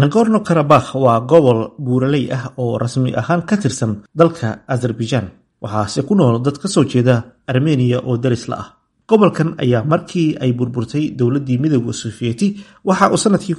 [0.00, 5.26] nagorno karabakh waa gobol buuraley ah oo rasmi ahaan ka tirsan dalka azerbaijan.
[5.62, 7.14] Waxaase ku nool dad ka soo jeeda
[7.48, 8.68] armeniya oo daris la ah.
[9.08, 12.46] Gobolkan ayaa markii ay burburtay dowladdii midooda sofiyeeti
[12.84, 13.54] waxa uu sannadkii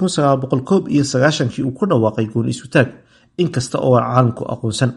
[1.52, 2.88] kii uu ku dhawaaqay gooni isutaag
[3.42, 4.90] inkasta oo caalamku aqoonsan.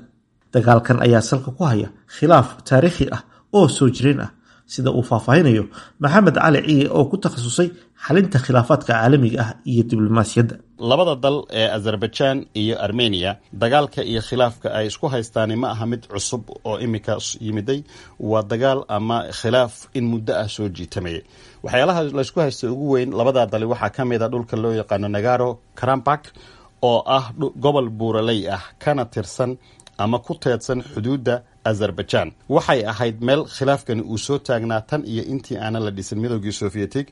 [0.54, 3.22] Dagaalkan ayaa salka ku haya khilaaf taariikhi ah
[3.54, 4.32] oo soo jireen ah
[4.74, 5.64] sida uu faahfaahinayo
[6.04, 7.68] maxamed cali ciye oo ku takhasusay
[8.06, 10.56] xalinta khilaafaadka caalamiga ah iyo diblomaasiyadda.
[10.90, 16.04] Labada dal ee azerbaijan iyo armeniya dagaalka iyo khilaafka ay isku haystaani ma aha mid
[16.12, 17.14] cusub oo imika
[17.46, 17.80] yimiday
[18.30, 21.22] waa dagaal ama khilaaf in muddo ah soo jiitamayay
[21.66, 25.50] waxyaalaha laysku haysta ugu weyn labada dali waxaa ka mid a dhulka loo yaqaano nagaro
[25.80, 26.24] karambak
[26.90, 27.26] oo ah
[27.64, 29.52] gobol buuraley ah kana tirsan
[30.04, 32.32] ama ku teedsan xuduudda azerbaijan.
[32.50, 37.08] Waxay ahayd meel khilaafkani uu soo taagnaa tan iyo intii aanan la dhisin midoogii sovyetig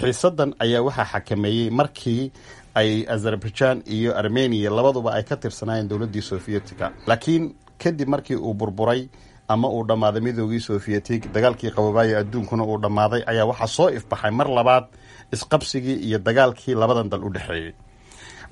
[0.00, 2.32] xiisadan ayaa waxaa xakameeyey markii
[2.74, 7.44] ay azerbaijan iyo armeniya labaduba ay ka tirsanaayeen dowladdii sovyetika laakiin
[7.82, 9.08] kadib markii uu burburay
[9.48, 14.48] ama uu dhammaaday midoogii sovyetig dagaalkii qaboobaayo adduunkuna uu dhammaaday ayaa waxaa soo ifbaxay mar
[14.58, 14.84] labaad
[15.32, 17.72] isqabsigii iyo dagaalkii labadan dal u dhexeeyey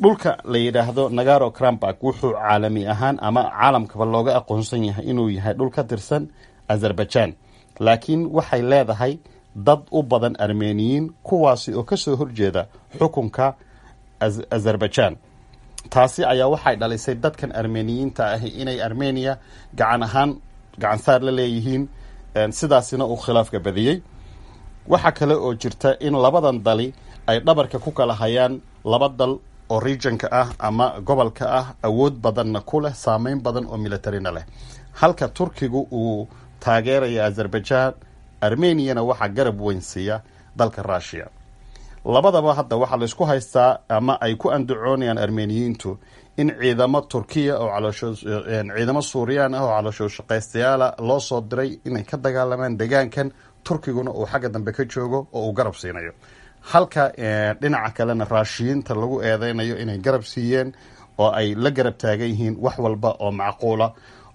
[0.00, 5.54] dhulka la yidhaahdo nagaro crambak wuxuu caalami ahaan ama caalamkaba looga aqoonsan yahay inuu yahay
[5.58, 6.28] dhul ka tirsan
[6.72, 7.30] azerbaijan.
[7.80, 9.12] Laakiin waxay leedahay
[9.66, 12.62] dad u badan armeniyiin kuwaasi oo ka soo horjeeda
[12.98, 13.46] xukunka
[14.56, 15.16] azerbaijan.
[15.92, 19.32] Taasi ayaa waxay dhalisay dadkan armeniyiinta ahi inay armeniya
[19.78, 20.30] gacan ahaan
[20.82, 21.82] gacansaar la leeyihiin
[22.58, 23.96] sidaasina uu khilaafka badiyey
[24.92, 26.88] waxaa kale oo jirta in labadan dali
[27.30, 28.54] ay dhabarka ku kala hayaan
[28.92, 29.34] laba dal
[29.72, 34.44] oo regionka ah ama gobolka ah awood badanna ku leh saameyn badan oo militarina leh.
[35.00, 36.28] Halka turkigu uu
[36.64, 37.92] taageeraya azerbaijan
[38.46, 40.16] armeniyana waxaa garab weyn siiya
[40.56, 41.26] dalka russia.
[42.04, 45.90] Labadaba hadda waxaa laysku haystaa ama ay ku andacoonayaan armeniyiintu
[46.36, 52.16] in ciidamo turkiya oo ciidamo suuriyaan ah oo calooshoo shaqaystayaala loo soo diray inay ka
[52.16, 53.28] dagaalamaan degaankan
[53.66, 56.12] turkiguna uu xagga dambe ka joogo oo uu garab siinayo
[56.70, 57.04] halka
[57.60, 60.68] dhinaca kalena raashiyiinta lagu eedeynayo inay garab siiyeen
[61.18, 63.88] oo ay la garab taagan yihiin wax walba oo macquula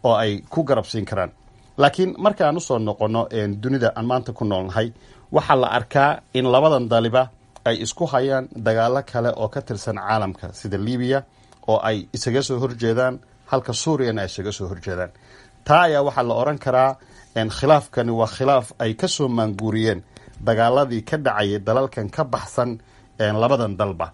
[0.08, 1.32] oo ay ku garab siin karaan.
[1.78, 3.22] Laakiin marka aan u soo noqono
[3.64, 4.88] dunida aan maanta ku noolnahay
[5.32, 7.24] waxaa la arkaa in labadan daliba
[7.66, 11.20] ay isku hayaan dagaalo kale oo ka tirsan caalamka sida libiya
[11.68, 13.16] oo ay isaga soo horjeedaan
[13.52, 15.12] halka suuriyana ay isaga soo horjeedaan.
[15.68, 16.92] Taa ayaa waxaa la odhan karaa
[17.58, 20.00] khilaafkani waa khilaaf ay ka soo maanguuriyeen
[20.46, 22.78] dagaaladii ka dhacayay dalalkan ka baxsan
[23.20, 24.08] labadan dalba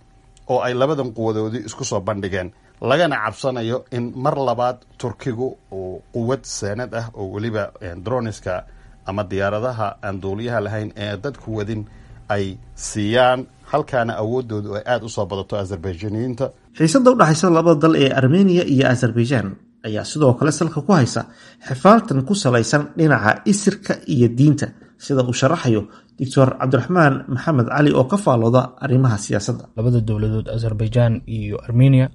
[0.50, 2.52] oo ay labadan quwadoodii isku soo bandhigeen.
[2.82, 7.72] Lagana cabsanayo in mar labaad turkigu uu quwad seenad ah oo weliba
[8.06, 8.66] droniska
[9.06, 11.86] ama diyaaradaha aan duuliyaha lahayn ee dadku wadin
[12.30, 13.48] ay siiyaan.
[13.72, 16.46] Halkaana awoodoodu ay aada u soo badato azerbaijaniyiinta
[16.78, 19.48] xiisada udhexaysa labada dal ee armeniya iyo azerbaijan
[19.88, 21.22] ayaa sidoo kale salka ku haysa
[21.68, 24.68] xifaaltan ku salaysan dhinaca isirka iyo diinta
[25.06, 25.82] sida uu sharaxayo
[26.20, 29.64] doctor cabdiraxmaan maxamed cali oo ka faalooda arrimaha siyaasadda.
[29.78, 32.08] Labada dowladood azerbaijan iyo armeniya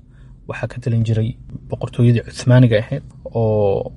[0.49, 1.29] waxaa ka talin jiray
[1.71, 3.05] boqortooyadii cuthmaaniga ahayd
[3.41, 3.93] oo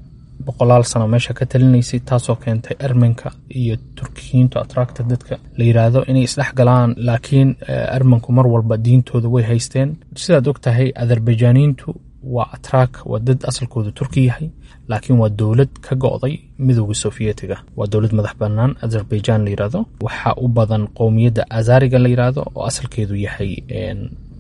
[0.46, 3.28] boqolaal sano meesha ka talinaysay taasoo keentay armenka
[3.60, 5.36] iyo turkiyiintu atracta dadka.
[5.58, 7.50] La yiraahdo inay isdhex galaan laakiin
[7.98, 9.90] armenku mar walba diintooda way haysteen.
[10.22, 11.88] Sidaad og tahay azerbaijaaniyiintu
[12.36, 14.48] waa atrak waa dad asalkooda turki yahay
[14.90, 20.34] laakiin waa dowlad ka go'day midooda sofiyetiga waa dowlad madax banaan azerbaijan la yiraahdo waxaa
[20.44, 23.52] u badan qowmiyadda azariga la yiraahdo oo asalkeedu yahay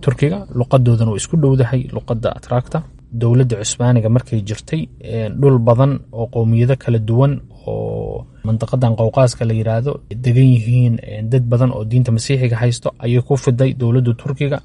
[0.05, 0.37] turkiga.
[0.59, 2.79] Luqadoodana waa isku dhowdahay luqadda atrakta
[3.21, 4.81] dowladda cusmaaniga markay jirtay
[5.41, 7.33] dhul badan oo qowmiyado kala duwan
[7.67, 7.80] oo
[8.47, 9.91] mandaqadan qowqaaska la yiraahdo
[10.25, 10.93] degan yihiin
[11.31, 14.59] dad badan oo diinta masiixiga haysto ayay ku fiday dowladda turkiga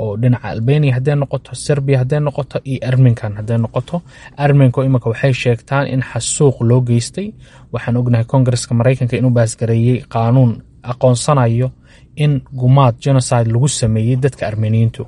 [0.00, 3.96] oo dhinaca albania hadday noqoto serbia hadday noqoto iyo armenkan hadday noqoto.
[4.44, 7.26] Armenka imanka waxay sheegtaan in xasuuq loo geystay.
[7.72, 10.52] Waxaan ognahay kongareska maraykanka inuu baasgareeyey qaanuun
[10.92, 11.68] aqoonsanayo
[12.16, 15.02] in gumaad genocide lagu sameeyey dadka armeniyiintu.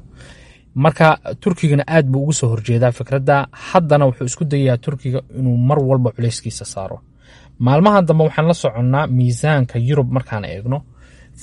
[0.75, 1.07] Marka
[1.41, 3.37] turkigana aad buu ugu soo horjeedaa fikradda
[3.71, 6.99] haddana wuxuu isku dayayaa turkiga inuu mar walba culeyskiisa saaro
[7.67, 10.79] maalmahan dambe waxaan la soconnaa miisaanka yurub markaan eegno.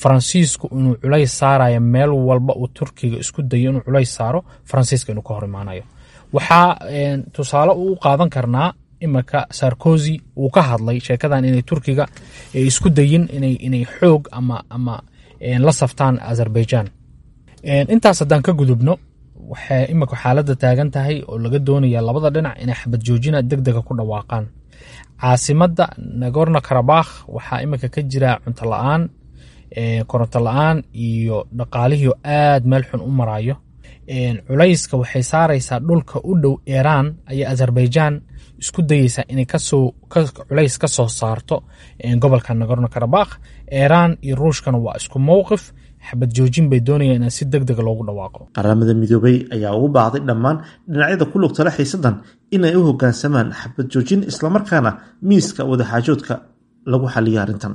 [0.01, 4.39] Faransiisku inuu culays saarayo meel walba uu turkiga isku dayo inuu culays saaro
[4.69, 5.83] faransiiska inuu ka hor imaanayo.
[6.33, 6.77] Waxaa
[7.33, 8.73] tusaale uu qaadan karnaa
[9.06, 12.06] imanka sarkozy uu ka hadlay sheekadan inay turkiga
[12.53, 13.23] isku dayin
[13.67, 15.01] inay xoog ama
[15.65, 16.88] la saftaan azerbaijan.
[17.94, 18.94] Intaas haddaan ka gudubno
[19.51, 23.81] waxay imanka xaaladda taagan tahay oo laga doonaya labada dhinac inay xabad joojina deg dega
[23.88, 24.45] ku dhawaaqaan
[25.22, 25.86] caasimadda
[26.22, 29.01] nagorno karabakh waxaa iminka ka jira cunto la'aan
[30.10, 30.77] koronto la'aan
[31.07, 33.56] iyo dhaqaalihii aad meel xun u marayo
[34.48, 38.13] culayska waxay saaraysaa dhulka u dhow iiraan ayaa azerbaijan
[38.62, 39.45] isku dayeysaa inay
[40.48, 41.57] culays ka soo saarto
[42.22, 43.31] gobolka nagorno karabakh
[43.80, 45.63] iiraan iyo ruushkana waa isku mowqif
[46.10, 48.42] xabad joojin bay doonayaan in si deg deg loogu dhawaaqo.
[48.57, 50.57] Qaramada midoobay ayaa ugu baaqday dhammaan
[50.92, 52.16] dhinacyada ku lugtala xiisadan
[52.56, 54.92] inay u hoggaansamaan xabad joojin islamarkaana
[55.30, 56.34] miiska wadaxaajoodka
[56.92, 57.74] lagu xaliyo arrintan